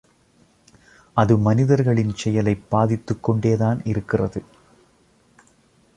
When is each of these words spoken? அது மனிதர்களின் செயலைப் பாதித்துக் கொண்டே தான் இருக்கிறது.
அது 1.17 1.37
மனிதர்களின் 1.37 2.15
செயலைப் 2.15 2.65
பாதித்துக் 2.69 3.23
கொண்டே 3.23 3.57
தான் 3.57 3.81
இருக்கிறது. 3.83 4.43